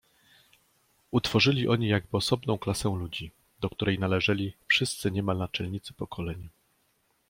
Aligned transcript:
Utworzyli 1.11 1.67
oni 1.67 1.87
jakby 1.87 2.17
osobną 2.17 2.57
klasę 2.57 2.89
ludzi, 2.89 3.31
do 3.59 3.69
której 3.69 3.99
należeli 3.99 4.53
wszyscy 4.67 5.11
niemal 5.11 5.37
naczelnicy 5.37 5.93
pokoleń. 5.93 6.49